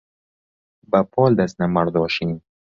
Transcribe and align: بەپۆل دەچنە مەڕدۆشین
بەپۆل 0.91 1.31
دەچنە 1.39 1.65
مەڕدۆشین 1.75 2.31